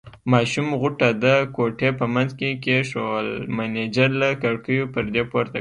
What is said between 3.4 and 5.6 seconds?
مېنېجر له کړکیو پردې پورته کړې.